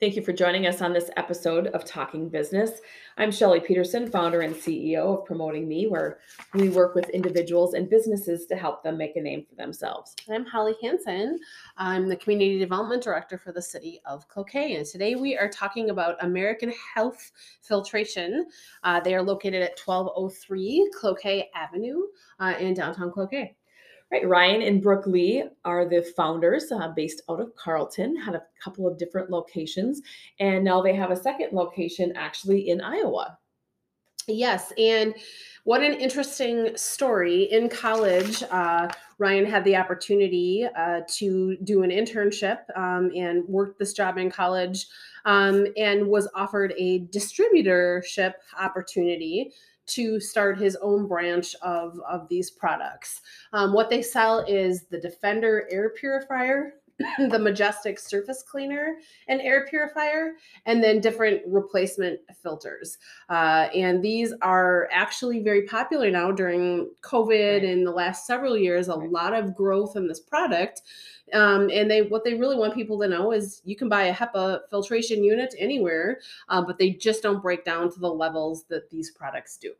Thank 0.00 0.16
you 0.16 0.22
for 0.22 0.32
joining 0.32 0.66
us 0.66 0.80
on 0.80 0.94
this 0.94 1.10
episode 1.18 1.66
of 1.66 1.84
Talking 1.84 2.30
Business. 2.30 2.80
I'm 3.18 3.30
Shelly 3.30 3.60
Peterson, 3.60 4.10
founder 4.10 4.40
and 4.40 4.54
CEO 4.54 5.18
of 5.18 5.26
Promoting 5.26 5.68
Me, 5.68 5.88
where 5.88 6.20
we 6.54 6.70
work 6.70 6.94
with 6.94 7.10
individuals 7.10 7.74
and 7.74 7.90
businesses 7.90 8.46
to 8.46 8.56
help 8.56 8.82
them 8.82 8.96
make 8.96 9.16
a 9.16 9.20
name 9.20 9.44
for 9.46 9.56
themselves. 9.56 10.16
I'm 10.32 10.46
Holly 10.46 10.74
Hansen. 10.82 11.38
I'm 11.76 12.08
the 12.08 12.16
Community 12.16 12.58
Development 12.58 13.02
Director 13.02 13.36
for 13.36 13.52
the 13.52 13.60
City 13.60 14.00
of 14.06 14.26
Cloquet. 14.28 14.76
And 14.76 14.86
today 14.86 15.16
we 15.16 15.36
are 15.36 15.50
talking 15.50 15.90
about 15.90 16.16
American 16.24 16.72
Health 16.94 17.32
Filtration. 17.60 18.46
Uh, 18.82 19.00
they 19.00 19.14
are 19.14 19.22
located 19.22 19.60
at 19.60 19.78
1203 19.78 20.92
Cloquet 20.98 21.50
Avenue 21.54 22.04
uh, 22.38 22.54
in 22.58 22.72
downtown 22.72 23.12
Cloquet. 23.12 23.54
Right, 24.12 24.28
Ryan 24.28 24.62
and 24.62 24.82
Brooke 24.82 25.06
Lee 25.06 25.44
are 25.64 25.88
the 25.88 26.02
founders 26.16 26.72
uh, 26.72 26.88
based 26.96 27.22
out 27.30 27.38
of 27.38 27.54
Carlton, 27.54 28.16
had 28.16 28.34
a 28.34 28.42
couple 28.62 28.88
of 28.88 28.98
different 28.98 29.30
locations, 29.30 30.02
and 30.40 30.64
now 30.64 30.82
they 30.82 30.96
have 30.96 31.12
a 31.12 31.16
second 31.16 31.52
location 31.52 32.12
actually 32.16 32.70
in 32.70 32.80
Iowa. 32.80 33.38
Yes, 34.26 34.72
and 34.76 35.14
what 35.64 35.82
an 35.82 35.94
interesting 35.94 36.76
story. 36.76 37.44
In 37.44 37.68
college, 37.68 38.42
uh, 38.50 38.88
Ryan 39.18 39.44
had 39.44 39.64
the 39.64 39.76
opportunity 39.76 40.66
uh, 40.76 41.00
to 41.18 41.56
do 41.58 41.82
an 41.82 41.90
internship 41.90 42.58
um, 42.76 43.10
and 43.14 43.46
worked 43.46 43.78
this 43.78 43.92
job 43.92 44.18
in 44.18 44.30
college 44.30 44.86
um, 45.24 45.66
and 45.76 46.06
was 46.06 46.28
offered 46.34 46.74
a 46.78 47.00
distributorship 47.06 48.34
opportunity 48.58 49.52
to 49.90 50.20
start 50.20 50.58
his 50.58 50.76
own 50.82 51.06
branch 51.06 51.54
of, 51.62 51.98
of 52.08 52.28
these 52.28 52.50
products. 52.50 53.22
Um, 53.52 53.72
what 53.72 53.90
they 53.90 54.02
sell 54.02 54.40
is 54.46 54.84
the 54.84 55.00
Defender 55.00 55.68
air 55.70 55.90
purifier, 55.90 56.74
the 57.18 57.38
Majestic 57.38 57.98
surface 57.98 58.42
cleaner 58.42 58.96
and 59.28 59.40
air 59.40 59.66
purifier, 59.68 60.34
and 60.66 60.82
then 60.82 61.00
different 61.00 61.42
replacement 61.46 62.20
filters. 62.42 62.98
Uh, 63.28 63.68
and 63.74 64.02
these 64.02 64.32
are 64.42 64.88
actually 64.92 65.42
very 65.42 65.62
popular 65.62 66.10
now 66.10 66.30
during 66.30 66.90
COVID 67.02 67.62
right. 67.62 67.64
and 67.64 67.86
the 67.86 67.90
last 67.92 68.26
several 68.26 68.56
years. 68.56 68.88
A 68.88 68.96
right. 68.96 69.10
lot 69.10 69.34
of 69.34 69.54
growth 69.54 69.96
in 69.96 70.08
this 70.08 70.20
product. 70.20 70.82
Um, 71.32 71.70
and 71.72 71.90
they 71.90 72.02
what 72.02 72.24
they 72.24 72.34
really 72.34 72.56
want 72.56 72.74
people 72.74 72.98
to 73.00 73.08
know 73.08 73.32
is 73.32 73.62
you 73.64 73.76
can 73.76 73.88
buy 73.88 74.04
a 74.04 74.14
HEPA 74.14 74.62
filtration 74.68 75.22
unit 75.22 75.54
anywhere, 75.58 76.20
uh, 76.48 76.60
but 76.60 76.78
they 76.78 76.90
just 76.90 77.22
don't 77.22 77.40
break 77.40 77.64
down 77.64 77.90
to 77.92 78.00
the 78.00 78.08
levels 78.08 78.64
that 78.64 78.90
these 78.90 79.12
products 79.12 79.56
do 79.56 79.72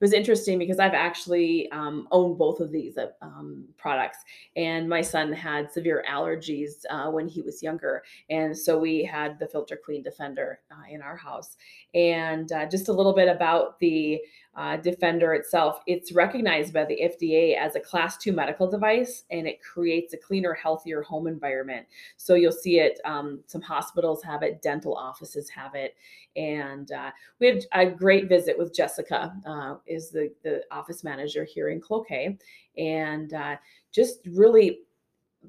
was 0.00 0.12
interesting 0.12 0.58
because 0.58 0.78
I've 0.78 0.94
actually 0.94 1.70
um, 1.70 2.08
owned 2.10 2.38
both 2.38 2.60
of 2.60 2.70
these 2.70 2.98
uh, 2.98 3.08
um, 3.22 3.64
products, 3.76 4.18
and 4.56 4.88
my 4.88 5.00
son 5.00 5.32
had 5.32 5.72
severe 5.72 6.04
allergies 6.10 6.84
uh, 6.90 7.10
when 7.10 7.28
he 7.28 7.42
was 7.42 7.62
younger, 7.62 8.02
and 8.30 8.56
so 8.56 8.78
we 8.78 9.04
had 9.04 9.38
the 9.38 9.46
Filter 9.46 9.76
Queen 9.76 10.02
Defender 10.02 10.60
uh, 10.70 10.92
in 10.92 11.02
our 11.02 11.16
house. 11.16 11.56
And 11.94 12.50
uh, 12.52 12.66
just 12.66 12.88
a 12.88 12.92
little 12.92 13.14
bit 13.14 13.28
about 13.28 13.78
the 13.78 14.20
uh, 14.56 14.76
Defender 14.76 15.34
itself, 15.34 15.80
it's 15.86 16.12
recognized 16.12 16.72
by 16.72 16.84
the 16.84 16.98
FDA 17.02 17.56
as 17.56 17.74
a 17.74 17.80
class 17.80 18.16
two 18.16 18.32
medical 18.32 18.70
device 18.70 19.24
and 19.30 19.46
it 19.46 19.62
creates 19.62 20.14
a 20.14 20.16
cleaner, 20.16 20.54
healthier 20.54 21.02
home 21.02 21.26
environment. 21.26 21.86
So 22.16 22.34
you'll 22.34 22.52
see 22.52 22.78
it, 22.78 23.00
um, 23.04 23.40
some 23.46 23.60
hospitals 23.60 24.22
have 24.22 24.42
it, 24.42 24.62
dental 24.62 24.94
offices 24.94 25.48
have 25.50 25.74
it. 25.74 25.96
And 26.36 26.90
uh, 26.92 27.10
we 27.40 27.48
had 27.48 27.64
a 27.72 27.86
great 27.86 28.28
visit 28.28 28.56
with 28.56 28.74
Jessica, 28.74 29.34
uh, 29.46 29.76
is 29.86 30.10
the, 30.10 30.32
the 30.42 30.62
office 30.70 31.02
manager 31.02 31.44
here 31.44 31.70
in 31.70 31.80
Cloquet. 31.80 32.38
And 32.76 33.32
uh, 33.34 33.56
just 33.92 34.20
really 34.26 34.80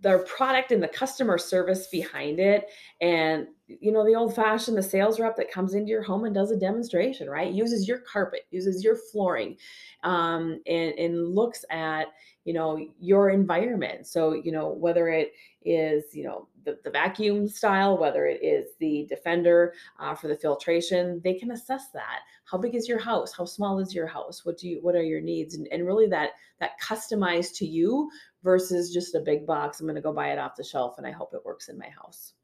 their 0.00 0.20
product 0.20 0.72
and 0.72 0.82
the 0.82 0.88
customer 0.88 1.36
service 1.36 1.88
behind 1.88 2.40
it 2.40 2.68
and 3.00 3.46
you 3.80 3.92
know 3.92 4.04
the 4.04 4.14
old 4.14 4.34
fashioned 4.34 4.76
the 4.76 4.82
sales 4.82 5.20
rep 5.20 5.36
that 5.36 5.50
comes 5.50 5.74
into 5.74 5.90
your 5.90 6.02
home 6.02 6.24
and 6.24 6.34
does 6.34 6.50
a 6.50 6.56
demonstration 6.56 7.28
right? 7.28 7.52
Uses 7.52 7.88
your 7.88 7.98
carpet 7.98 8.42
uses 8.50 8.82
your 8.84 8.96
flooring 8.96 9.56
um, 10.04 10.60
and, 10.66 10.92
and 10.98 11.34
looks 11.34 11.64
at 11.70 12.08
you 12.44 12.52
know 12.52 12.78
your 13.00 13.30
environment. 13.30 14.06
So 14.06 14.34
you 14.34 14.52
know 14.52 14.68
whether 14.68 15.08
it 15.08 15.32
is 15.64 16.04
you 16.12 16.24
know 16.24 16.48
the, 16.64 16.78
the 16.84 16.90
vacuum 16.90 17.48
style 17.48 17.96
whether 17.98 18.26
it 18.26 18.42
is 18.42 18.66
the 18.80 19.06
defender 19.08 19.74
uh, 19.98 20.14
for 20.14 20.28
the 20.28 20.36
filtration 20.36 21.20
they 21.22 21.34
can 21.34 21.52
assess 21.52 21.90
that. 21.94 22.20
How 22.44 22.58
big 22.58 22.74
is 22.74 22.88
your 22.88 22.98
house? 22.98 23.32
How 23.36 23.44
small 23.44 23.78
is 23.78 23.94
your 23.94 24.06
house? 24.06 24.44
What 24.44 24.58
do 24.58 24.68
you 24.68 24.78
what 24.82 24.96
are 24.96 25.02
your 25.02 25.20
needs? 25.20 25.54
And, 25.54 25.68
and 25.70 25.86
really 25.86 26.08
that 26.08 26.30
that 26.60 26.80
customized 26.80 27.56
to 27.56 27.66
you 27.66 28.08
versus 28.42 28.92
just 28.92 29.14
a 29.14 29.20
big 29.20 29.46
box 29.46 29.80
i'm 29.80 29.86
going 29.86 29.96
to 29.96 30.00
go 30.00 30.12
buy 30.12 30.32
it 30.32 30.38
off 30.38 30.56
the 30.56 30.64
shelf 30.64 30.94
and 30.98 31.06
i 31.06 31.10
hope 31.10 31.34
it 31.34 31.44
works 31.44 31.68
in 31.68 31.78
my 31.78 31.88
house 31.88 32.34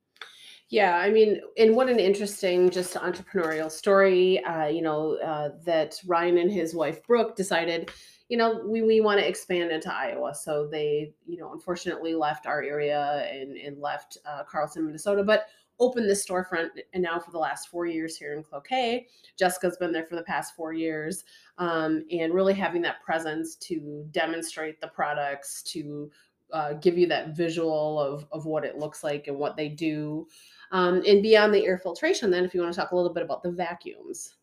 yeah, 0.70 0.96
I 0.96 1.10
mean, 1.10 1.40
and 1.56 1.74
what 1.74 1.88
an 1.88 1.98
interesting, 1.98 2.68
just 2.68 2.94
entrepreneurial 2.94 3.70
story. 3.70 4.42
Uh, 4.44 4.66
you 4.66 4.82
know, 4.82 5.16
uh, 5.24 5.50
that 5.64 5.96
Ryan 6.06 6.38
and 6.38 6.52
his 6.52 6.74
wife 6.74 7.02
Brooke 7.06 7.34
decided, 7.36 7.90
you 8.28 8.36
know, 8.36 8.62
we, 8.66 8.82
we 8.82 9.00
want 9.00 9.18
to 9.18 9.26
expand 9.26 9.70
into 9.70 9.92
Iowa. 9.92 10.34
So 10.34 10.68
they, 10.70 11.14
you 11.26 11.38
know, 11.38 11.52
unfortunately 11.52 12.14
left 12.14 12.46
our 12.46 12.62
area 12.62 13.26
and, 13.32 13.56
and 13.56 13.78
left 13.80 14.18
uh, 14.28 14.42
Carlton, 14.44 14.84
Minnesota, 14.84 15.24
but 15.24 15.46
opened 15.80 16.08
this 16.08 16.26
storefront 16.26 16.68
and 16.92 17.02
now 17.02 17.18
for 17.18 17.30
the 17.30 17.38
last 17.38 17.68
four 17.68 17.86
years 17.86 18.16
here 18.16 18.34
in 18.36 18.42
Cloquet. 18.42 19.06
Jessica's 19.38 19.76
been 19.78 19.92
there 19.92 20.04
for 20.04 20.16
the 20.16 20.22
past 20.22 20.54
four 20.54 20.72
years 20.72 21.24
um, 21.56 22.04
and 22.10 22.34
really 22.34 22.54
having 22.54 22.82
that 22.82 23.02
presence 23.02 23.54
to 23.56 24.04
demonstrate 24.10 24.80
the 24.80 24.88
products, 24.88 25.62
to 25.62 26.10
uh, 26.52 26.72
give 26.74 26.98
you 26.98 27.06
that 27.06 27.36
visual 27.36 28.00
of, 28.00 28.26
of 28.32 28.44
what 28.44 28.64
it 28.64 28.76
looks 28.76 29.04
like 29.04 29.28
and 29.28 29.38
what 29.38 29.56
they 29.56 29.68
do. 29.68 30.26
Um, 30.72 31.02
and 31.06 31.22
beyond 31.22 31.54
the 31.54 31.64
air 31.64 31.78
filtration, 31.78 32.30
then 32.30 32.44
if 32.44 32.54
you 32.54 32.60
want 32.60 32.72
to 32.74 32.80
talk 32.80 32.92
a 32.92 32.96
little 32.96 33.12
bit 33.12 33.22
about 33.22 33.42
the 33.42 33.50
vacuums. 33.50 34.34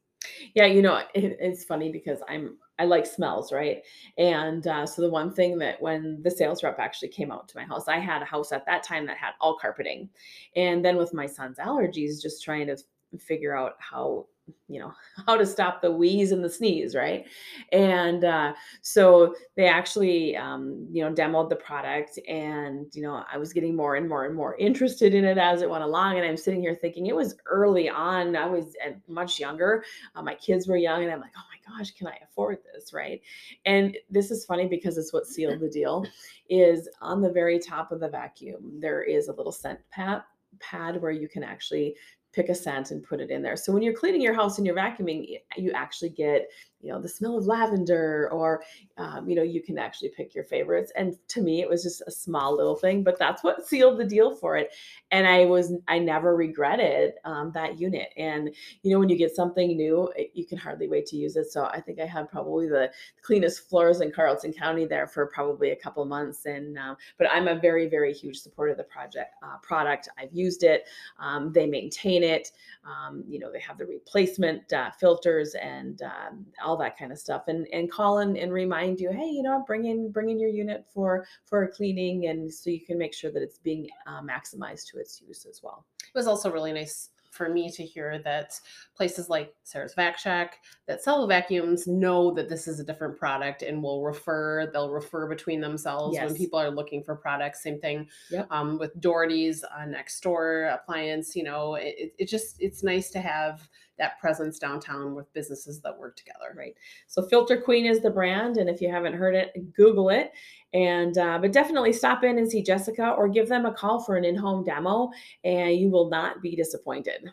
Yeah, 0.53 0.66
you 0.66 0.81
know, 0.81 0.97
it, 1.13 1.38
it's 1.40 1.63
funny 1.63 1.91
because 1.91 2.19
I'm 2.28 2.58
I 2.78 2.84
like 2.84 3.06
smells, 3.06 3.53
right? 3.53 3.81
And 4.18 4.68
uh, 4.68 4.85
so 4.85 5.02
the 5.02 5.09
one 5.09 5.34
thing 5.34 5.58
that 5.59 5.81
when 5.81 6.22
the 6.24 6.31
sales 6.31 6.62
rep 6.62 6.78
actually 6.78 7.08
came 7.08 7.31
out 7.31 7.47
to 7.47 7.58
my 7.58 7.64
house, 7.64 7.88
I 7.88 8.00
had 8.00 8.22
a 8.22 8.25
house 8.25 8.52
at 8.52 8.66
that 8.66 8.84
time 8.84 9.06
that 9.06 9.18
had 9.18 9.31
all 9.40 9.58
carpeting, 9.58 10.09
and 10.56 10.84
then 10.84 10.97
with 10.97 11.14
my 11.14 11.25
son's 11.25 11.58
allergies, 11.58 12.22
just 12.22 12.44
trying 12.44 12.68
to 12.68 12.78
figure 13.18 13.56
out 13.56 13.75
how 13.80 14.25
you 14.68 14.80
know 14.80 14.92
how 15.26 15.36
to 15.36 15.46
stop 15.46 15.82
the 15.82 15.92
wheeze 15.92 16.32
and 16.32 16.44
the 16.44 16.50
sneeze 16.50 16.96
right? 16.96 17.26
And 17.72 18.24
uh, 18.24 18.54
so 18.82 19.36
they 19.56 19.68
actually 19.68 20.36
um, 20.36 20.88
you 20.92 21.04
know 21.04 21.14
demoed 21.14 21.50
the 21.50 21.56
product 21.56 22.20
and 22.28 22.88
you 22.94 23.02
know 23.02 23.24
i 23.32 23.38
was 23.38 23.54
getting 23.54 23.76
more 23.76 23.96
and 23.96 24.08
more 24.08 24.26
and 24.26 24.36
more 24.36 24.56
interested 24.58 25.14
in 25.14 25.26
it 25.26 25.38
as 25.38 25.62
it 25.62 25.70
went 25.70 25.84
along. 25.84 26.18
And 26.18 26.26
i'm 26.26 26.38
sitting 26.38 26.62
here 26.62 26.76
thinking 26.76 27.08
it 27.08 27.16
was 27.16 27.36
early 27.46 27.90
on. 27.90 28.36
I 28.36 28.46
was 28.46 28.76
much 29.08 29.40
younger. 29.40 29.84
Uh, 30.16 30.22
my 30.22 30.36
kids 30.36 30.68
were 30.68 30.78
young 30.78 31.04
and 31.04 31.12
i'm 31.12 31.22
like 31.22 31.34
oh 31.38 31.44
my 31.50 31.78
gosh 31.78 31.92
can 31.92 32.08
i 32.08 32.18
afford 32.24 32.60
this? 32.74 32.94
Right? 32.94 33.22
And 33.66 33.98
this 34.10 34.32
is 34.32 34.46
funny 34.46 34.68
because 34.68 34.98
it's 34.98 35.14
what 35.14 35.28
sealed 35.28 35.60
the 35.60 35.70
deal 35.70 36.06
is 36.50 36.88
on 37.02 37.22
the 37.22 37.32
very 37.32 37.60
top 37.60 37.92
of 37.92 38.00
the 38.00 38.10
vacuum 38.10 38.80
there 38.80 39.04
is 39.04 39.28
a 39.28 39.34
little 39.34 39.52
scent 39.52 39.80
pad 39.92 40.22
pad 40.60 41.02
where 41.02 41.12
you 41.12 41.28
can 41.28 41.44
actually 41.44 41.96
pick 42.35 42.50
a 42.50 42.56
scent 42.56 42.91
and 42.91 43.01
put 43.01 43.22
it 43.22 43.31
in 43.31 43.41
there. 43.41 43.56
So 43.56 43.72
when 43.72 43.81
you're 43.81 43.94
cleaning 43.94 44.22
your 44.22 44.34
house 44.34 44.57
and 44.57 44.68
you're 44.68 44.75
vacuuming, 44.75 45.40
you 45.56 45.72
actually 45.72 46.09
get 46.09 46.50
you 46.85 46.91
know 46.91 47.01
the 47.01 47.09
smell 47.09 47.38
of 47.38 47.47
lavender 47.47 48.29
or 48.31 48.62
um, 48.97 49.28
you 49.28 49.35
know 49.35 49.41
you 49.41 49.62
can 49.62 49.79
actually 49.79 50.09
pick 50.09 50.35
your 50.35 50.44
favorites. 50.44 50.91
And 50.96 51.18
to 51.29 51.41
me 51.41 51.62
it 51.62 51.69
was 51.69 51.81
just 51.81 52.03
a 52.06 52.12
small 52.12 52.56
little 52.56 52.75
thing 52.75 53.03
but 53.03 53.18
that's 53.18 53.44
what 53.44 53.68
sealed 53.68 54.00
the 54.00 54.06
deal 54.06 54.35
for 54.35 54.56
it. 54.56 54.72
And 55.12 55.28
i 55.28 55.46
was 55.46 55.73
i 55.88 55.97
never 55.97 56.35
regretted 56.35 57.13
um, 57.25 57.51
that 57.53 57.79
unit. 57.79 58.09
And 58.18 58.53
you 58.84 58.91
know 58.91 59.00
when 59.00 59.09
you 59.09 59.18
get 59.18 59.35
something 59.35 59.75
new 59.75 60.12
you 60.34 60.46
can 60.46 60.59
hardly 60.59 60.88
wait 60.88 61.07
to 61.07 61.18
use 61.18 61.35
it. 61.35 61.51
So 61.51 61.66
i 61.66 61.81
think 61.81 62.00
i 62.00 62.06
had 62.06 62.29
probably 62.29 62.68
the 62.68 62.91
cleanest 63.23 63.67
floors 63.67 64.02
in 64.02 64.12
carlton 64.12 64.53
county 64.53 64.85
there 64.85 65.07
for 65.07 65.25
probably 65.25 65.72
a 65.72 65.75
couple 65.75 66.06
months. 66.06 66.46
And 66.46 66.78
um, 66.78 66.97
but 67.17 67.28
i'm 67.31 67.47
a 67.47 67.56
very 67.56 67.88
very 67.90 68.13
huge 68.13 68.38
supporter 68.38 68.73
of 68.73 68.78
the 68.78 68.84
project 68.84 69.34
uh, 69.41 69.58
product. 69.64 70.08
I've 70.20 70.34
used 70.34 70.64
it. 70.64 70.84
Um, 71.20 71.52
they 71.52 71.66
maintain 71.66 72.23
it. 72.23 72.52
Um, 72.85 73.23
you 73.28 73.40
know 73.40 73.52
they 73.52 73.59
have 73.61 73.79
the 73.79 73.85
replacement 73.85 74.72
uh, 74.72 74.91
filters 74.91 75.55
and 75.55 76.02
um, 76.03 76.46
all 76.64 76.75
all 76.76 76.82
that 76.82 76.98
kind 76.98 77.12
of 77.12 77.18
stuff 77.18 77.44
and 77.48 77.68
and 77.72 77.90
call 77.90 78.20
in 78.20 78.36
and 78.36 78.52
remind 78.52 79.00
you 79.00 79.10
hey 79.12 79.26
you 79.26 79.42
know 79.42 79.64
bring 79.66 79.86
in 79.86 80.12
bring 80.12 80.30
in 80.30 80.38
your 80.38 80.50
unit 80.50 80.86
for 80.94 81.26
for 81.46 81.68
cleaning 81.70 82.28
and 82.28 82.54
so 82.54 82.70
you 82.70 82.82
can 82.82 82.98
make 82.98 83.14
sure 83.14 83.32
that 83.32 83.42
it's 83.42 83.60
being 83.60 83.88
uh, 84.08 84.22
maximized 84.22 84.88
to 84.88 84.98
its 85.00 85.22
use 85.26 85.46
as 85.50 85.62
well 85.64 85.86
it 86.02 86.18
was 86.18 86.28
also 86.28 86.52
really 86.52 86.74
nice 86.74 87.10
for 87.32 87.50
me 87.50 87.70
to 87.70 87.84
hear 87.84 88.20
that 88.20 88.58
places 88.96 89.30
like 89.30 89.54
Sarah's 89.64 89.94
Vac 89.94 90.18
Shack 90.18 90.60
that 90.88 91.04
sell 91.04 91.28
vacuums 91.28 91.86
know 91.86 92.34
that 92.34 92.48
this 92.48 92.66
is 92.66 92.80
a 92.80 92.84
different 92.84 93.18
product 93.18 93.62
and 93.62 93.84
will 93.84 94.04
refer, 94.04 94.70
they'll 94.72 94.90
refer 94.90 95.28
between 95.28 95.60
themselves 95.60 96.16
yes. 96.16 96.26
when 96.26 96.38
people 96.38 96.58
are 96.58 96.72
looking 96.72 97.04
for 97.04 97.14
products. 97.14 97.62
Same 97.62 97.78
thing 97.80 98.08
yep. 98.32 98.48
um, 98.52 98.80
with 98.80 98.98
Doherty's 99.02 99.66
uh, 99.66 99.86
next 99.86 100.22
door 100.22 100.64
appliance, 100.66 101.36
you 101.36 101.44
know, 101.44 101.76
it, 101.76 102.14
it 102.18 102.30
just, 102.30 102.56
it's 102.62 102.84
nice 102.84 103.10
to 103.10 103.20
have 103.20 103.68
that 103.97 104.20
presence 104.20 104.59
downtown 104.59 105.16
with 105.16 105.32
businesses 105.34 105.80
that 105.82 105.97
work 105.97 106.16
together. 106.16 106.53
Right. 106.56 106.76
So 107.08 107.22
Filter 107.22 107.62
Queen 107.62 107.86
is 107.86 108.02
the 108.02 108.09
brand, 108.09 108.58
and 108.58 108.70
if 108.70 108.82
you 108.82 108.90
haven't 108.90 109.14
heard 109.14 109.36
it, 109.36 109.74
Google 109.74 110.09
it. 110.09 110.32
And 110.74 111.18
uh, 111.18 111.38
but 111.40 111.53
definitely 111.53 111.94
stop 111.94 112.24
in 112.24 112.38
and 112.38 112.50
see 112.50 112.62
Jessica 112.62 113.12
or 113.12 113.30
give 113.30 113.47
them 113.47 113.66
a 113.66 113.74
call 113.74 114.02
for 114.02 114.18
an 114.18 114.26
in-home 114.26 114.64
demo, 114.66 115.12
and 115.44 115.76
you 115.76 115.90
will 115.90 116.09
not 116.09 116.42
be 116.42 116.56
disappointed. 116.56 117.32